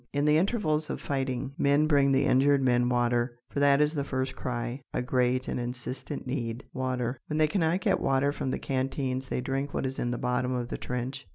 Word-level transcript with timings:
In 0.13 0.25
the 0.25 0.37
intervals 0.37 0.89
of 0.89 0.99
fighting, 0.99 1.53
men 1.59 1.85
bring 1.85 2.11
the 2.11 2.25
injured 2.25 2.63
men 2.63 2.89
water. 2.89 3.37
For 3.51 3.59
that 3.59 3.79
is 3.79 3.93
the 3.93 4.03
first 4.03 4.35
cry 4.35 4.81
a 4.95 5.03
great 5.03 5.47
and 5.47 5.59
insistent 5.59 6.25
need 6.25 6.63
water. 6.73 7.19
When 7.27 7.37
they 7.37 7.47
cannot 7.47 7.81
get 7.81 7.99
water 7.99 8.31
from 8.31 8.49
the 8.49 8.57
canteens 8.57 9.27
they 9.27 9.41
drink 9.41 9.75
what 9.75 9.85
is 9.85 9.99
in 9.99 10.09
the 10.09 10.17
bottom 10.17 10.53
of 10.53 10.69
the 10.69 10.77
trench. 10.79 11.27